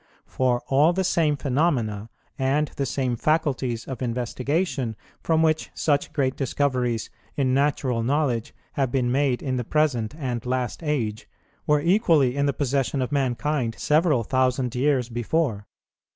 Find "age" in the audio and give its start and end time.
10.81-11.29